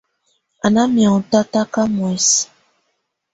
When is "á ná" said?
0.65-0.81